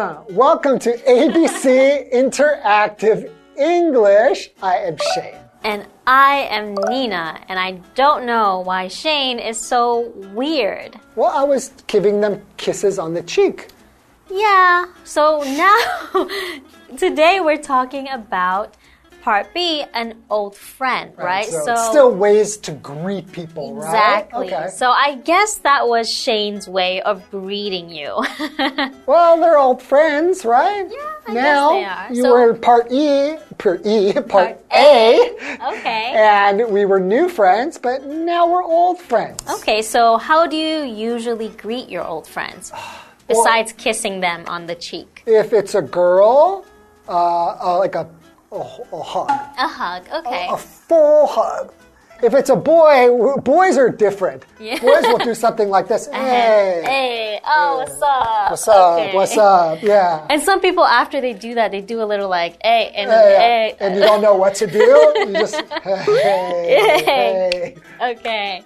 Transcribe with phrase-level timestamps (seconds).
[0.00, 0.26] everybody.
[0.26, 0.26] Mwah.
[0.26, 0.32] Mwah.
[0.32, 4.50] Welcome to ABC Interactive English.
[4.62, 5.34] I am Shane.
[5.62, 10.98] And I am Nina, and I don't know why Shane is so weird.
[11.16, 13.68] Well, I was giving them kisses on the cheek.
[14.30, 16.28] Yeah, so now,
[16.96, 18.74] today we're talking about
[19.22, 21.44] part B, an old friend, right?
[21.46, 24.50] So, it's still ways to greet people, exactly.
[24.50, 24.64] right?
[24.64, 24.68] Okay.
[24.70, 28.24] So I guess that was Shane's way of greeting you.
[29.06, 30.86] well, they're old friends, right?
[30.90, 32.14] Yeah, I now, guess they are.
[32.16, 35.30] you So- were in part E, part E, part, Part A.
[35.72, 36.12] okay.
[36.16, 39.42] And we were new friends, but now we're old friends.
[39.60, 42.72] Okay, so how do you usually greet your old friends?
[43.28, 45.22] Besides kissing them on the cheek.
[45.24, 46.64] If it's a girl,
[47.08, 47.12] uh,
[47.62, 48.08] uh, like a,
[48.52, 50.48] a, a hug, A hug, okay.
[50.50, 51.72] a full hug.
[52.22, 54.44] If it's a boy, boys are different.
[54.60, 54.78] Yeah.
[54.78, 56.06] Boys will do something like this.
[56.12, 56.20] Uh-huh.
[56.22, 58.50] Hey, Hey, oh, what's up?
[58.50, 58.98] what's up?
[59.00, 59.14] Okay.
[59.14, 59.82] What's up?
[59.82, 60.26] Yeah.
[60.30, 63.36] And some people, after they do that, they do a little like, hey, and Hey,
[63.38, 63.76] hey.
[63.80, 64.78] and you don't know what to do.
[64.78, 67.76] You just hey, hey.
[68.02, 68.64] Okay.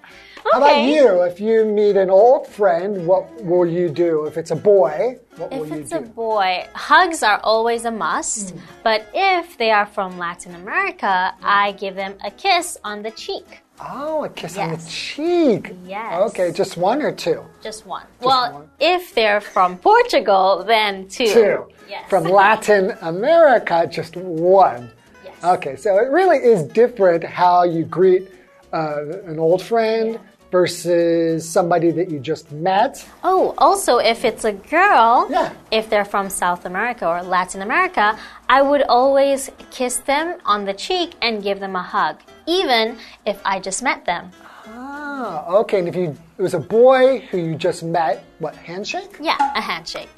[0.52, 1.22] How about you?
[1.22, 4.26] If you meet an old friend, what will you do?
[4.26, 5.74] If it's a boy, what will you do?
[5.74, 8.54] If it's a boy, hugs are always a must.
[8.54, 8.60] Mm.
[8.82, 13.62] But if they are from Latin America, I give them a kiss on the cheek.
[13.80, 15.74] Oh, a kiss on the cheek.
[15.84, 16.30] Yes.
[16.30, 17.42] Okay, just one or two?
[17.62, 18.06] Just one.
[18.20, 18.70] well, one.
[18.78, 21.26] if they're from Portugal, then two.
[21.26, 21.68] Two.
[21.88, 22.08] Yes.
[22.08, 24.90] From Latin America, just one.
[25.24, 25.44] Yes.
[25.44, 28.28] Okay, so it really is different how you greet
[28.72, 30.18] uh, an old friend
[30.58, 32.92] versus somebody that you just met.
[33.30, 35.50] Oh, also, if it's a girl, Yeah.
[35.78, 38.06] if they're from South America or Latin America,
[38.48, 39.40] I would always
[39.76, 42.16] kiss them on the cheek and give them a hug,
[42.46, 42.84] even
[43.26, 44.24] if I just met them.
[44.68, 45.78] Ah, okay.
[45.80, 49.12] And if you it was a boy who you just met, what handshake?
[49.20, 50.16] Yeah, a handshake.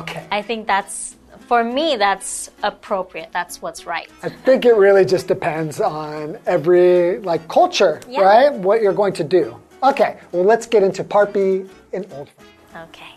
[0.00, 0.24] Okay.
[0.38, 1.16] I think that's,
[1.48, 3.30] for me, that's appropriate.
[3.38, 4.08] That's what's right.
[4.22, 8.20] I think it really just depends on every like culture, Yeah.
[8.30, 8.52] right?
[8.66, 9.46] What you're going to do.
[9.82, 12.88] Okay, well let's get into part B in old friend.
[12.90, 13.16] Okay.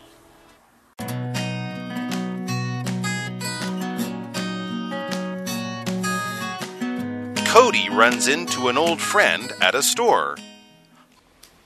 [7.48, 10.38] Cody runs into an old friend at a store.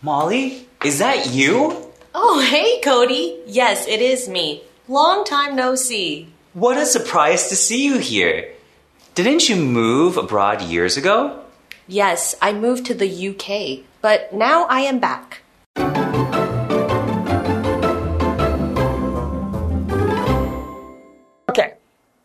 [0.01, 1.91] Molly, is that you?
[2.15, 3.39] Oh, hey, Cody.
[3.45, 4.63] Yes, it is me.
[4.87, 6.29] Long time no see.
[6.53, 8.53] What a surprise to see you here.
[9.15, 11.42] Didn't you move abroad years ago?
[11.87, 15.41] Yes, I moved to the UK, but now I am back.
[21.49, 21.73] Okay,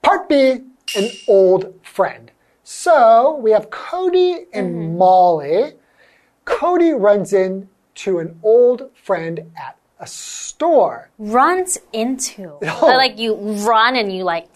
[0.02, 0.60] part B,
[0.96, 2.30] an old friend.
[2.62, 4.98] So we have Cody and mm-hmm.
[4.98, 5.72] Molly.
[6.44, 11.10] Cody runs into an old friend at a store.
[11.18, 12.58] Runs into.
[12.62, 12.86] Oh.
[12.86, 14.46] Like you run and you like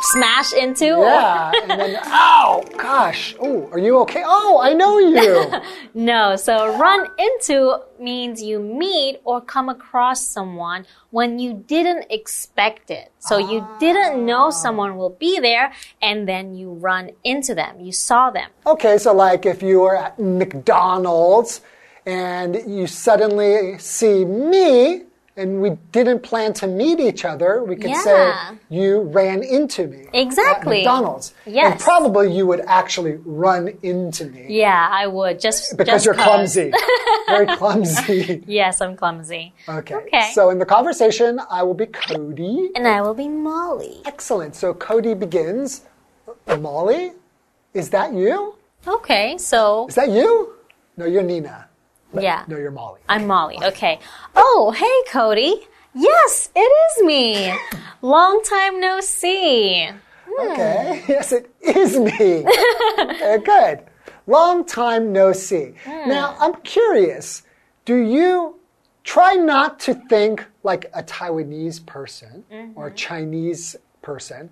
[0.00, 0.86] smash into?
[0.86, 4.22] Yeah, and then, ow, gosh, oh, are you okay?
[4.24, 5.52] Oh, I know you.
[5.94, 12.90] No, so run into means you meet or come across someone when you didn't expect
[12.90, 13.12] it.
[13.18, 13.78] So you ah.
[13.78, 17.78] didn't know someone will be there and then you run into them.
[17.80, 18.48] You saw them.
[18.66, 21.60] Okay, so like if you were at McDonald's
[22.06, 25.02] and you suddenly see me
[25.36, 28.02] and we didn't plan to meet each other, we could Yeah.
[28.02, 28.32] say
[28.68, 30.06] you ran into me.
[30.12, 30.80] Exactly.
[30.80, 31.32] At McDonald's.
[31.46, 34.46] And probably you would actually run into me.
[34.48, 36.24] Yeah, I would just Because just you're 'cause.
[36.26, 36.72] clumsy.
[37.28, 38.44] Very clumsy.
[38.46, 39.54] Yes, I'm clumsy.
[39.68, 39.94] Okay.
[39.94, 40.30] Okay.
[40.34, 42.70] So in the conversation, I will be Cody.
[42.74, 44.02] And I will be Molly.
[44.04, 44.54] Excellent.
[44.54, 45.82] So Cody begins.
[46.60, 47.12] Molly,
[47.72, 48.56] is that you?
[48.86, 50.54] Okay, so Is that you?
[50.96, 51.68] No, you're Nina.
[52.20, 52.44] Yeah.
[52.48, 53.00] No, you're Molly.
[53.08, 53.58] I'm Molly.
[53.62, 53.98] Okay.
[54.34, 55.66] Oh, hey, Cody.
[55.94, 57.54] Yes, it is me.
[58.02, 59.88] Long time no see.
[60.26, 60.50] Hmm.
[60.50, 61.04] Okay.
[61.08, 62.44] Yes, it is me.
[62.98, 63.80] okay, good.
[64.26, 65.74] Long time no see.
[65.84, 66.08] Hmm.
[66.08, 67.42] Now, I'm curious.
[67.84, 68.58] Do you
[69.04, 72.44] try not to think like a Taiwanese person
[72.76, 74.50] or a Chinese person?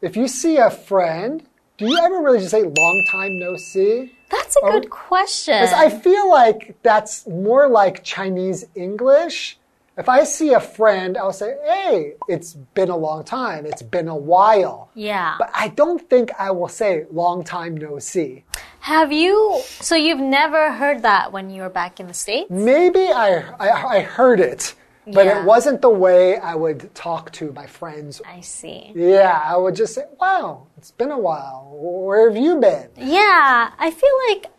[0.00, 1.42] If you see a friend,
[1.78, 4.12] do you ever really just say long time no see?
[4.30, 5.54] That's a good question.
[5.60, 9.58] Because I feel like that's more like Chinese English.
[9.98, 13.64] If I see a friend, I'll say, hey, it's been a long time.
[13.64, 14.90] It's been a while.
[14.94, 15.36] yeah.
[15.38, 18.44] But I don't think I will say long time no see.
[18.80, 19.60] Have you?
[19.80, 22.50] So you've never heard that when you were back in the States?
[22.50, 24.74] Maybe I, I, I heard it,
[25.06, 25.40] but yeah.
[25.40, 28.20] it wasn't the way I would talk to my friends.
[28.26, 28.92] I see.
[28.94, 31.70] Yeah, I would just say, wow, it's been a while.
[31.72, 32.88] Where have you been?
[32.96, 34.50] Yeah, I feel like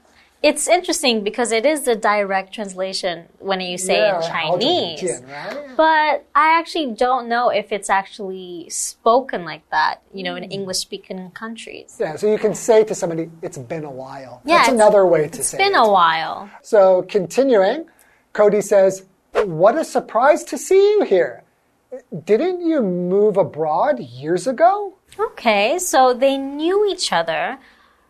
[0.44, 5.22] it's interesting because it is a direct translation when you say yeah, in Chinese.
[5.24, 5.68] Right?
[5.76, 10.52] But I actually don't know if it's actually spoken like that, you know, in mm.
[10.52, 11.98] English speaking countries.
[12.00, 14.42] Yeah, so you can say to somebody, it's been a while.
[14.46, 15.62] Yeah, That's another way to say it.
[15.62, 16.50] It's been a while.
[16.62, 17.88] So continuing,
[18.34, 19.06] Cody says,
[19.46, 21.44] what a surprise to see you here.
[22.26, 24.96] Didn't you move abroad years ago?
[25.20, 27.60] Okay, so they knew each other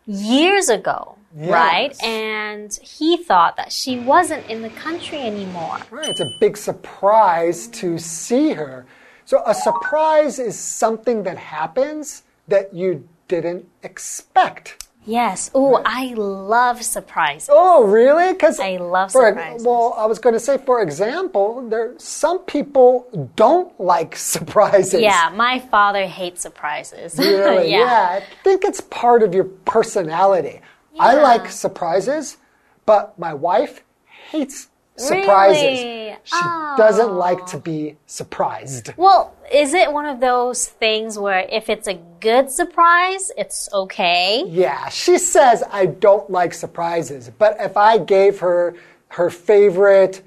[0.06, 1.94] years ago, right?
[2.02, 5.78] And he thought that she wasn't in the country anymore.
[5.90, 8.86] Right, it's a big surprise to see her.
[9.24, 14.87] So a surprise is something that happens that you didn't expect.
[15.08, 15.50] Yes.
[15.54, 17.48] Oh, I love surprises.
[17.50, 18.34] Oh, really?
[18.34, 19.66] Because I love surprises.
[19.66, 25.00] Well, I was going to say, for example, there some people don't like surprises.
[25.00, 27.18] Yeah, my father hates surprises.
[27.38, 27.70] Really?
[27.70, 28.20] yeah.
[28.20, 30.60] I think it's part of your personality.
[30.98, 32.36] I like surprises,
[32.84, 33.84] but my wife
[34.30, 34.68] hates
[34.98, 35.62] surprises.
[35.62, 36.16] Really?
[36.24, 36.40] She
[36.76, 38.92] doesn't like to be surprised.
[38.96, 44.44] Well, is it one of those things where if it's a good surprise, it's okay?
[44.46, 48.74] Yeah, she says I don't like surprises, but if I gave her
[49.08, 50.22] her favorite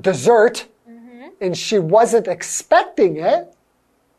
[0.00, 1.28] dessert Mm-hmm.
[1.40, 3.54] and she wasn't expecting it,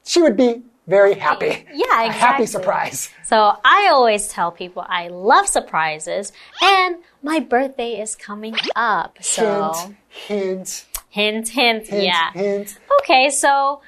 [0.04, 1.66] she would be very happy.
[1.74, 3.10] Yeah, A happy surprise.
[3.24, 9.18] So I always tell people I love surprises and my birthday is coming up.
[9.22, 9.74] So
[10.08, 12.32] Hint, hint, hint, hint, hint, yeah.
[12.32, 12.78] hint.
[13.02, 13.82] Okay, so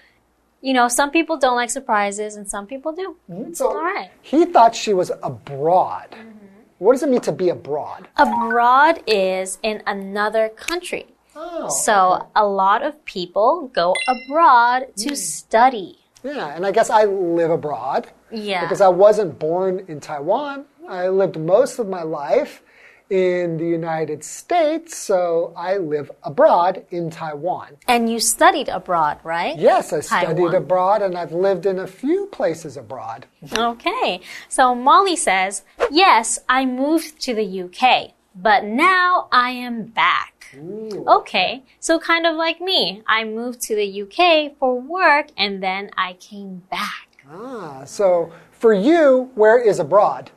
[0.61, 3.15] you know, some people don't like surprises and some people do.
[3.29, 4.09] Mm, so All right.
[4.21, 6.09] he thought she was abroad.
[6.11, 6.45] Mm-hmm.
[6.79, 8.07] What does it mean to be abroad?
[8.17, 11.07] Abroad is in another country.
[11.35, 15.15] Oh, So a lot of people go abroad to mm.
[15.15, 15.99] study.
[16.23, 18.07] Yeah, and I guess I live abroad.
[18.29, 18.63] Yeah.
[18.63, 20.65] because I wasn't born in Taiwan.
[20.87, 22.61] I lived most of my life
[23.09, 27.77] in the United States, so I live abroad in Taiwan.
[27.87, 29.57] And you studied abroad, right?
[29.57, 33.25] Yes, I studied abroad and I've lived in a few places abroad.
[33.53, 34.19] Okay.
[34.49, 40.36] So Molly says, Yes, I moved to the UK, but now I am back.
[40.55, 41.63] Okay.
[41.79, 43.01] So kind of like me.
[43.07, 47.07] I moved to the UK for work and then I came back.
[47.29, 50.31] Ah, so for you, where is abroad?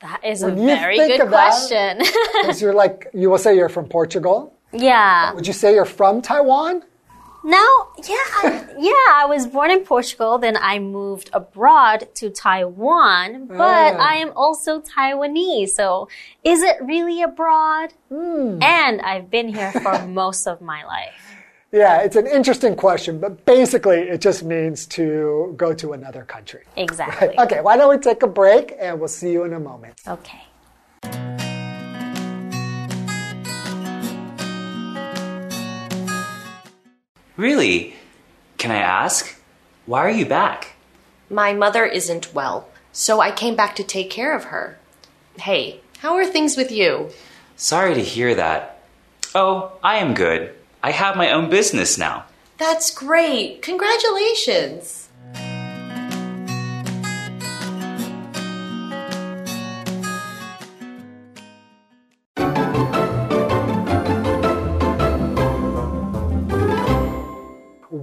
[0.00, 1.98] That is When a very good question.
[2.42, 4.52] Because you're like, you will say you're from Portugal.
[4.72, 5.32] yeah.
[5.32, 6.82] Would you say you're from Taiwan?
[7.46, 7.64] No,
[8.08, 9.08] yeah, I- yeah.
[9.22, 14.10] I was born in Portugal, then I moved abroad to Taiwan, but Ah.
[14.12, 15.70] I am also Taiwanese.
[15.70, 16.08] So,
[16.42, 17.88] is it really abroad?
[18.08, 18.58] Hmm.
[18.62, 21.22] And I've been here for most of my life.
[21.72, 26.62] Yeah, it's an interesting question, but basically it just means to go to another country.
[26.76, 27.38] Exactly.
[27.38, 29.94] Okay, why don't we take a break and we'll see you in a moment.
[30.08, 31.45] Okay.
[37.36, 37.96] Really?
[38.58, 39.38] Can I ask?
[39.84, 40.72] Why are you back?
[41.28, 44.78] My mother isn't well, so I came back to take care of her.
[45.38, 47.10] Hey, how are things with you?
[47.56, 48.82] Sorry to hear that.
[49.34, 50.54] Oh, I am good.
[50.82, 52.24] I have my own business now.
[52.58, 53.60] That's great.
[53.60, 55.05] Congratulations.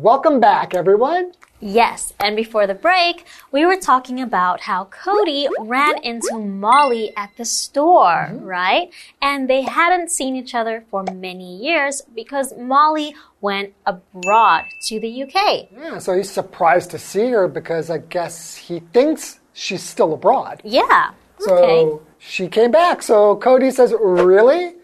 [0.04, 1.32] Welcome back, everyone.
[1.62, 7.30] Yes, and before the break, we were talking about how Cody ran into Molly at
[7.38, 8.44] the store, mm-hmm.
[8.44, 8.90] right?
[9.22, 15.24] And they hadn't seen each other for many years because Molly went abroad to the
[15.24, 15.70] UK.
[15.72, 20.60] Yeah, so he's surprised to see her because I guess he thinks she's still abroad.
[20.66, 21.12] Yeah.
[21.40, 22.04] So Okay.
[22.20, 23.04] she came back.
[23.04, 24.76] So Cody says, Really?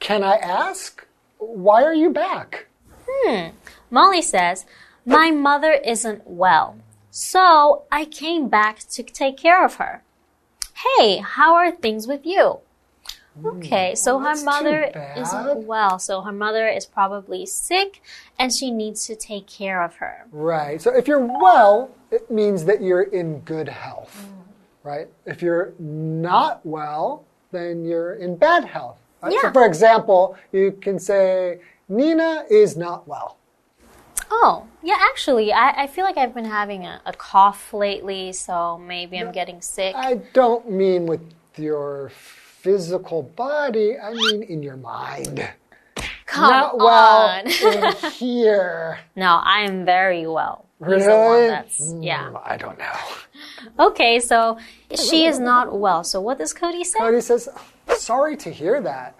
[0.00, 1.06] Can I ask?
[1.38, 2.66] Why are you back?
[3.08, 3.56] Hmm.
[3.90, 4.64] Molly says,
[5.04, 6.76] My mother isn't well,
[7.10, 10.02] so I came back to take care of her.
[10.98, 12.58] Hey, how are things with you?
[13.44, 18.02] Okay, so her mother isn't well, so her mother is probably sick
[18.38, 20.24] and she needs to take care of her.
[20.32, 20.80] Right.
[20.80, 24.26] So if you're well, it means that you're in good health.
[24.26, 24.32] Mm.
[24.84, 25.08] Right?
[25.26, 29.00] If you're not well, then you're in bad health.
[29.22, 29.32] Right?
[29.32, 29.52] So Yeah.
[29.52, 33.36] for example, you can say, Nina is not well.
[34.30, 38.78] Oh, yeah, actually, I, I feel like I've been having a, a cough lately, so
[38.78, 39.94] maybe I'm getting sick.
[39.96, 41.22] I don't mean with
[41.56, 45.48] your physical body, I mean in your mind.
[46.26, 48.98] Come not well in here.
[49.14, 50.66] no, I am very well.
[50.78, 51.46] Really?
[51.46, 52.24] that's, yeah.
[52.30, 52.92] Mm, I don't know.
[53.78, 54.58] Okay, so
[54.94, 56.04] she is not well.
[56.04, 56.98] So what does Cody say?
[56.98, 57.48] Cody says,
[57.96, 59.14] Sorry to hear that.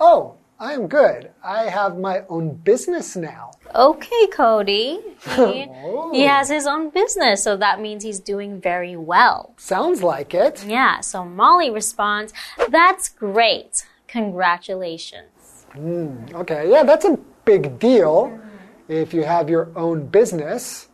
[0.00, 1.30] Oh, I am good.
[1.44, 3.52] I have my own business now.
[3.74, 4.98] Okay, Cody.
[5.20, 6.10] He, oh.
[6.12, 9.54] he has his own business, so that means he's doing very well.
[9.56, 10.64] Sounds like it.
[10.66, 12.32] Yeah, so Molly responds,
[12.70, 13.86] That's great.
[14.08, 15.66] Congratulations.
[15.74, 18.40] Hmm, okay, yeah, that's a big deal
[18.88, 20.88] if you have your own business.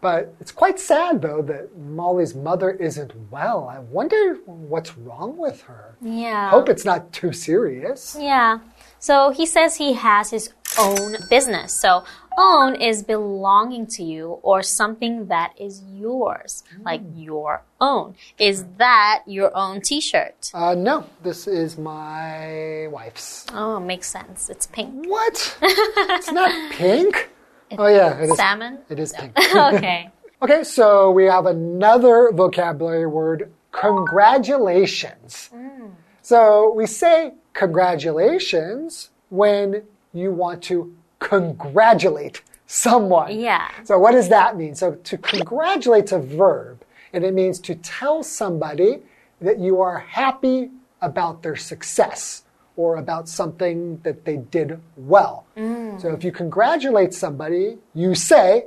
[0.00, 3.68] But it's quite sad, though, that Molly's mother isn't well.
[3.68, 5.96] I wonder what's wrong with her.
[6.00, 6.50] Yeah.
[6.50, 8.16] Hope it's not too serious.
[8.18, 8.60] Yeah.
[8.98, 11.72] So he says he has his own business.
[11.72, 12.04] So
[12.38, 17.18] own is belonging to you or something that is yours, like hmm.
[17.18, 18.14] your own.
[18.38, 18.76] Is hmm.
[18.78, 20.50] that your own t-shirt?
[20.54, 23.46] Uh, no, this is my wife's.
[23.52, 24.48] Oh, makes sense.
[24.48, 25.06] It's pink.
[25.06, 25.58] What?
[25.62, 27.30] it's not pink.
[27.76, 28.36] oh, yeah, it is.
[28.36, 28.78] Salmon?
[28.88, 29.36] It is pink.
[29.54, 30.10] okay.
[30.40, 35.50] Okay, so we have another vocabulary word congratulations.
[35.52, 35.86] Hmm.
[36.22, 43.38] So we say congratulations when you want to congratulate someone.
[43.38, 43.68] Yeah.
[43.82, 44.76] So what does that mean?
[44.76, 49.02] So to congratulate's a verb, and it means to tell somebody
[49.40, 50.70] that you are happy
[51.02, 52.44] about their success
[52.76, 55.44] or about something that they did well.
[55.56, 56.00] Mm.
[56.00, 58.66] So if you congratulate somebody, you say,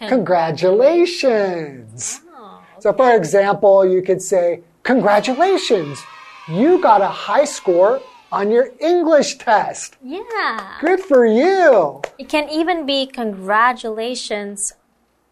[0.00, 2.20] Congratulations.
[2.32, 6.00] Oh, so, for example, you could say, Congratulations,
[6.46, 9.96] you got a high score on your English test.
[10.02, 10.76] Yeah.
[10.80, 12.02] Good for you.
[12.18, 14.72] It can even be congratulations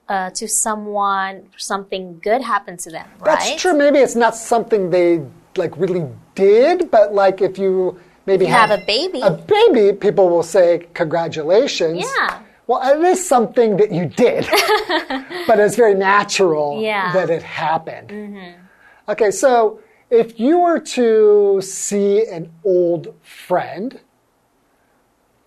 [0.09, 3.39] uh, to someone, something good happened to them, right?
[3.39, 3.75] That's true.
[3.77, 5.23] Maybe it's not something they
[5.57, 9.21] like really did, but like if you maybe You have a baby.
[9.21, 12.05] a baby, people will say congratulations.
[12.05, 12.43] Yeah.
[12.69, 14.45] Well, it is something that you did,
[15.47, 17.13] but it's very natural Yeah.
[17.13, 18.11] that it happened.
[19.09, 19.79] Okay, so
[20.11, 24.01] if you were to see an old friend,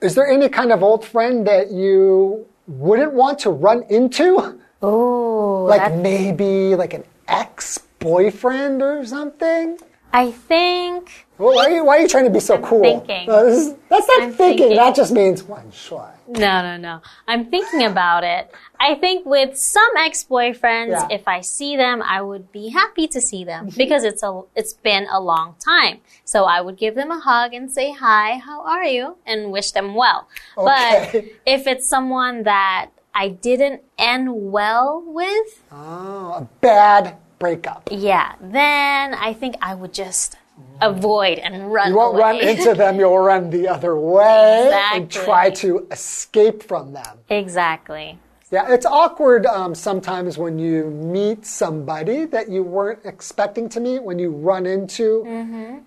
[0.01, 4.60] is there any kind of old friend that you wouldn't want to run into?
[4.82, 9.78] Oh, Like maybe like an ex boyfriend or something?
[10.12, 12.82] I think Well, why, are you, why are you trying to be so cool?
[12.82, 13.30] thinking.
[13.30, 14.58] Uh, is- that's not I'm thinking.
[14.70, 14.78] thinking.
[14.78, 16.16] That just means one shot.
[16.29, 17.01] No, no, no.
[17.27, 18.51] I'm thinking about it.
[18.79, 21.07] I think with some ex-boyfriends, Yeah.
[21.09, 23.77] if I see them, I would be happy to see them mm-hmm.
[23.77, 26.00] because it's a it's been a long time.
[26.25, 29.71] So I would give them a hug and say hi, how are you, and wish
[29.71, 30.27] them well.
[30.57, 31.09] Okay.
[31.12, 37.89] But if it's someone that I didn't end well with, Oh, a bad breakup.
[37.91, 40.36] yeah, then I think I would just
[40.82, 42.22] avoid and run You won't away.
[42.22, 47.18] run into them, you'll run the other way and try to escape from them.
[47.30, 48.18] exactly.
[48.51, 54.01] Yeah, it's awkward um, sometimes when you meet somebody that you weren't expecting to meet,
[54.01, 55.24] when you run into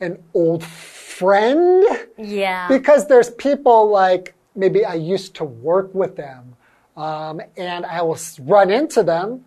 [0.00, 1.85] an old friend.
[2.17, 2.69] Yeah.
[2.69, 6.55] Because there's people like maybe I used to work with them
[6.97, 9.45] um, and I will run into them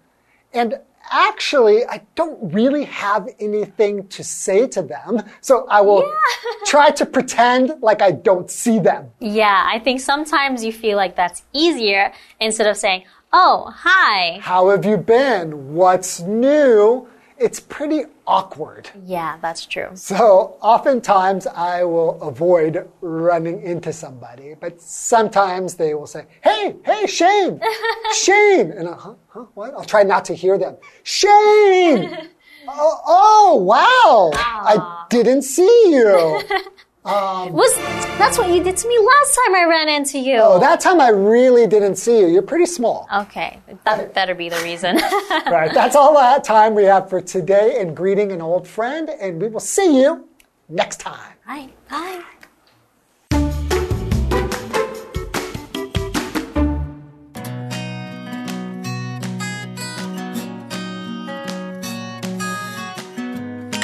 [0.53, 0.79] and
[1.12, 5.24] actually I don't really have anything to say to them.
[5.41, 6.12] So I will
[6.65, 9.12] try to pretend like I don't see them.
[9.19, 14.39] Yeah, I think sometimes you feel like that's easier instead of saying, Oh, hi.
[14.41, 15.74] How have you been?
[15.75, 17.07] What's new?
[17.37, 18.89] It's pretty awkward.
[19.05, 19.89] Yeah, that's true.
[19.93, 27.05] So oftentimes I will avoid running into somebody, but sometimes they will say, Hey, hey,
[27.07, 27.59] Shane,
[28.13, 28.71] Shane.
[28.71, 29.73] And I'll, huh, huh, what?
[29.73, 30.77] I'll try not to hear them.
[31.03, 32.29] Shane!
[32.67, 34.31] oh, oh, wow.
[34.33, 36.41] I didn't see you.
[37.05, 37.71] Um, Was
[38.17, 40.39] that's what you did to me last time I ran into you?
[40.41, 42.25] Oh, that time I really didn't see you.
[42.27, 43.07] You're pretty small.
[43.15, 45.00] okay, that better be the reason.
[45.45, 49.39] Right, that's all that time we have for today in greeting an old friend, and
[49.39, 50.27] we will see you
[50.67, 51.33] next time.
[51.47, 52.24] right, bye.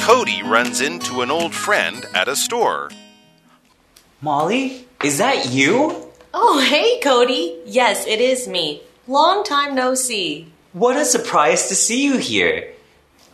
[0.00, 2.90] Cody runs into an old friend at a store.
[4.24, 6.08] Molly, is that you?
[6.32, 7.58] Oh, hey, Cody.
[7.66, 8.84] Yes, it is me.
[9.08, 10.46] Long time no see.
[10.72, 12.72] What a surprise to see you here.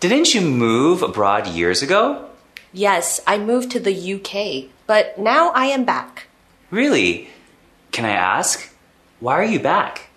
[0.01, 2.31] Didn't you move abroad years ago?
[2.73, 6.29] Yes, I moved to the UK, but now I am back.
[6.71, 7.29] Really?
[7.93, 8.75] Can I ask?
[9.21, 10.09] Why are you back?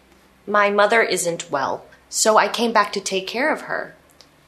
[0.47, 3.93] My mother isn't well, so I came back to take care of her.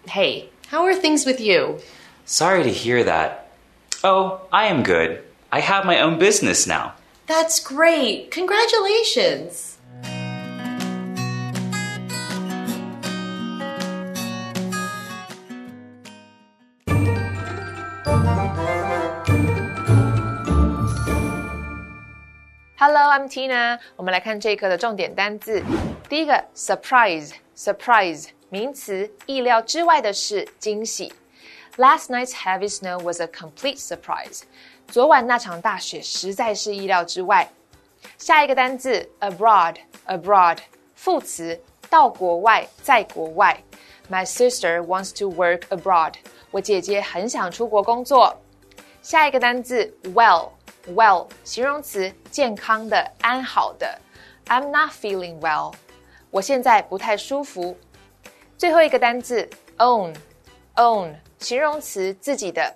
[0.08, 1.80] Hey, how are things with you?
[2.24, 3.52] Sorry to hear that.
[4.06, 5.22] Oh, I am good.
[5.56, 6.94] I have my own business now.
[7.28, 8.32] That's great.
[8.32, 9.78] Congratulations.
[22.76, 23.78] Hello, I'm Tina。
[23.96, 25.64] 我们来看这一课的重点单字。
[26.10, 31.14] 第一个，surprise，surprise，名词，意料之外的事，惊喜。
[31.78, 34.42] Last night's heavy snow was a complete surprise.
[34.94, 37.50] 昨晚那场大雪实在是意料之外。
[38.20, 40.60] 下一个单字，abroad，abroad，
[40.94, 41.60] 副词，
[41.90, 43.60] 到国外，在国外。
[44.08, 46.14] My sister wants to work abroad。
[46.52, 48.38] 我姐姐很想出国工作。
[49.02, 50.50] 下一个单字，well。
[50.94, 54.00] well 形容词，健康的、安好的。
[54.46, 55.74] I'm not feeling well，
[56.30, 57.76] 我现在不太舒服。
[58.60, 62.76] 最后一个单词 own，own 形容词，自己的。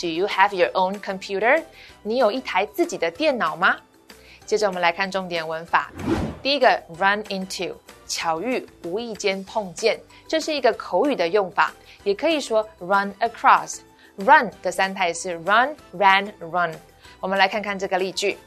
[0.00, 1.62] Do you have your own computer？
[2.02, 3.76] 你有一台自己的电脑吗？
[4.46, 5.92] 接着我们来看重点文法。
[6.42, 7.74] 第一个 run into，
[8.06, 11.70] 巧遇、无意间碰见，这是一个口语的用法，
[12.02, 13.80] 也可以说 run across。
[14.16, 16.74] run 的三态是 run、ran、run。
[17.20, 18.38] 我们来看看这个例句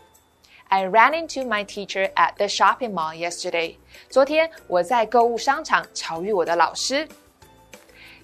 [0.70, 3.76] ：I ran into my teacher at the shopping mall yesterday。
[4.10, 7.08] 昨天我在购物商场巧遇我的老师。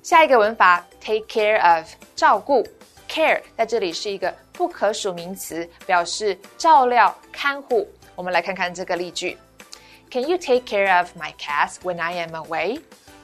[0.02, 2.66] 下一个文法，take care of，照顾
[3.10, 7.88] ，care 在这里是一个不可数名词，表示照料、看护。
[8.16, 9.38] 我们来看看这个例句
[10.12, 12.80] ：Can you take care of my cats when I am away？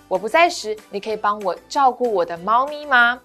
[0.08, 3.22] 我不在时，你可以帮我照顾我的猫咪吗？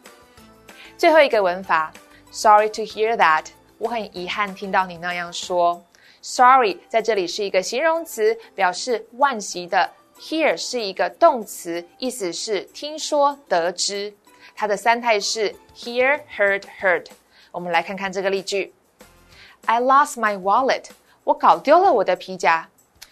[0.97, 1.93] 最后一个文法
[2.31, 3.47] ，Sorry to hear that。
[3.79, 5.83] 我很遗憾听到你那样说。
[6.23, 9.91] Sorry，在这里是一个形容词，表示惋惜的。
[10.19, 14.13] Hear 是一个动词，意思是听说、得知。
[14.55, 17.07] 它的三态是 hear、heard、heard。
[17.51, 18.73] 我们来看看这个例句
[19.67, 20.87] ：I lost my wallet。
[21.25, 22.69] 我搞丢了我的皮夹。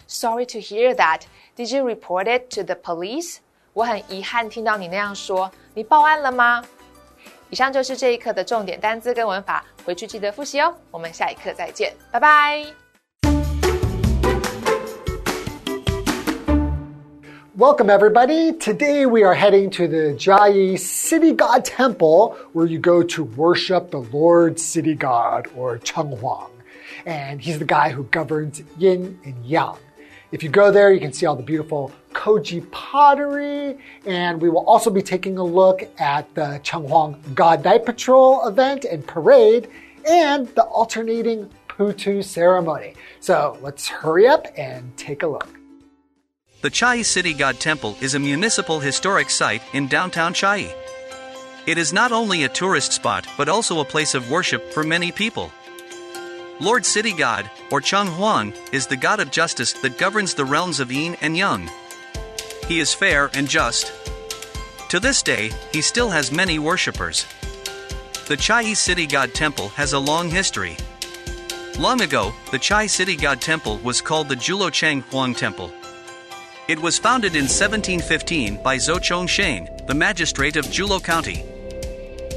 [0.07, 1.21] Sorry to hear that.
[1.55, 3.37] Did you report it to the police？
[3.73, 5.51] 我很遗憾听到你那样说。
[5.73, 6.63] 你报案了吗？
[7.49, 10.75] 以上就是这一课的重点单词跟文法，回去记得复习哦。
[10.91, 12.88] 我们下一课再见，拜拜。
[17.59, 18.53] Welcome, everybody.
[18.53, 23.91] Today we are heading to the Chiayi City God Temple, where you go to worship
[23.91, 26.51] the Lord City God, or Cheng Huang.
[27.05, 29.75] And he's the guy who governs yin and yang.
[30.31, 34.65] If you go there, you can see all the beautiful Koji pottery, and we will
[34.65, 39.67] also be taking a look at the Chenghuang God Night Patrol event and parade,
[40.07, 42.93] and the alternating Putu ceremony.
[43.19, 45.58] So let's hurry up and take a look.
[46.61, 50.75] The Chiayi City God Temple is a municipal historic site in downtown Chiayi.
[51.65, 55.09] It is not only a tourist spot but also a place of worship for many
[55.13, 55.53] people.
[56.59, 60.81] Lord City God, or Cheng Huang, is the god of justice that governs the realms
[60.81, 61.69] of yin and yang.
[62.67, 63.93] He is fair and just.
[64.89, 67.25] To this day, he still has many worshippers.
[68.27, 70.75] The Chiayi City God Temple has a long history.
[71.79, 75.71] Long ago, the Chiayi City God Temple was called the Julocheng Huang Temple.
[76.69, 81.43] It was founded in 1715 by Zhou Chongsheng, the magistrate of Julo County.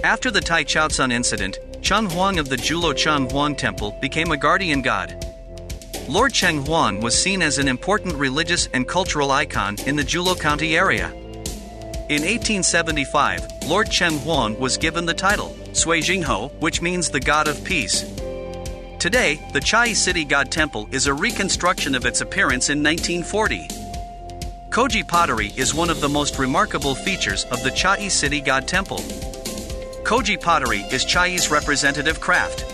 [0.02, 4.38] After the Tai Chaotsun incident, Cheng Huang of the Julo Cheng Huang Temple became a
[4.38, 5.22] guardian god.
[6.08, 10.34] Lord Cheng Huang was seen as an important religious and cultural icon in the Julo
[10.34, 11.10] County area.
[12.08, 17.48] In 1875, Lord Cheng Huang was given the title Sui Jingho, which means the God
[17.48, 18.00] of Peace.
[18.98, 23.81] Today, the Chiayi City God Temple is a reconstruction of its appearance in 1940.
[24.72, 29.00] Koji pottery is one of the most remarkable features of the Chiayi City God Temple.
[30.02, 32.64] Koji pottery is Chiayi's representative craft.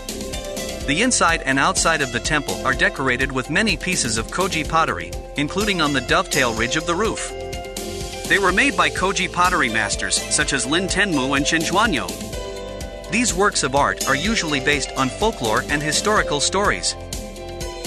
[0.87, 5.11] The inside and outside of the temple are decorated with many pieces of Koji pottery,
[5.35, 7.33] including on the dovetail ridge of the roof.
[8.29, 12.07] They were made by Koji pottery masters such as Lin Tenmu and Chinjuanyo.
[13.11, 16.95] These works of art are usually based on folklore and historical stories.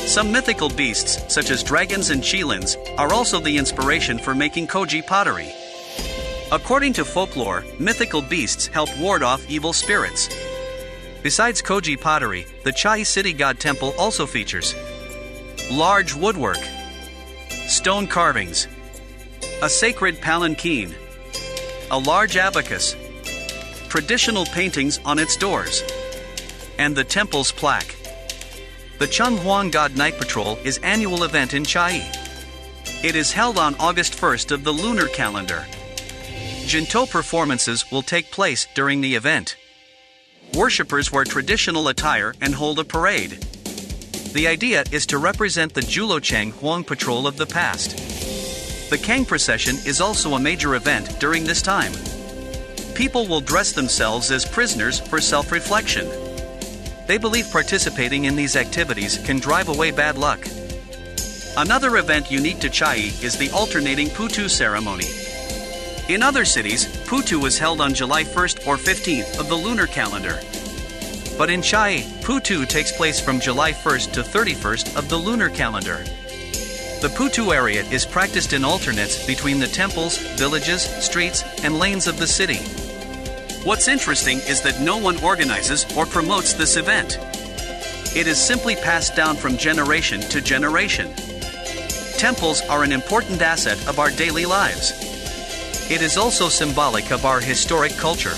[0.06, 5.06] Some mythical beasts, such as dragons and qilins, are also the inspiration for making Koji
[5.06, 5.50] pottery.
[6.50, 10.28] According to folklore, mythical beasts help ward off evil spirits.
[11.22, 14.74] Besides Koji pottery, the Chiayi City God Temple also features
[15.70, 16.60] large woodwork,
[17.66, 18.68] stone carvings,
[19.62, 20.92] a sacred palanquin,
[21.90, 22.96] a large abacus,
[23.88, 25.82] traditional paintings on its doors,
[26.78, 27.94] and the temple's plaque.
[29.02, 32.04] The Cheng Huang God Night Patrol is annual event in Chiayi.
[33.02, 35.66] It is held on August 1st of the lunar calendar.
[36.66, 39.56] Jinto performances will take place during the event.
[40.54, 43.42] Worshippers wear traditional attire and hold a parade.
[44.34, 47.98] The idea is to represent the Julocheng Huang patrol of the past.
[48.88, 51.92] The Kang procession is also a major event during this time.
[52.94, 56.31] People will dress themselves as prisoners for self reflection.
[57.12, 60.46] They believe participating in these activities can drive away bad luck.
[61.58, 65.04] Another event unique to Chiayi is the alternating Putu ceremony.
[66.08, 70.40] In other cities, Putu is held on July 1st or 15th of the lunar calendar.
[71.36, 75.98] But in Chiayi, Putu takes place from July 1st to 31st of the lunar calendar.
[77.02, 82.18] The Putu area is practiced in alternates between the temples, villages, streets, and lanes of
[82.18, 82.81] the city.
[83.64, 87.16] What's interesting is that no one organizes or promotes this event.
[88.16, 91.14] It is simply passed down from generation to generation.
[92.18, 94.90] Temples are an important asset of our daily lives.
[95.88, 98.34] It is also symbolic of our historic culture.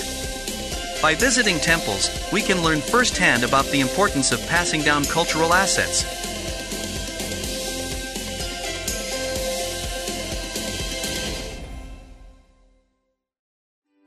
[1.00, 6.23] By visiting temples, we can learn firsthand about the importance of passing down cultural assets.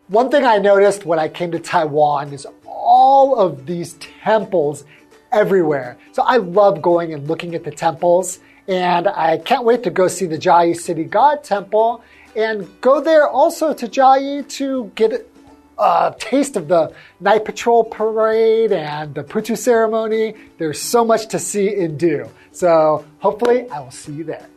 [0.09, 4.85] One thing I noticed when I came to Taiwan is all of these temples
[5.33, 5.97] everywhere.
[6.13, 8.39] So I love going and looking at the temples,
[8.69, 12.01] and I can't wait to go see the Chiayi City God Temple
[12.37, 15.29] and go there also to Chiayi to get
[15.77, 20.35] a taste of the night patrol parade and the Putu ceremony.
[20.57, 22.29] There's so much to see and do.
[22.53, 24.47] So hopefully I will see you there.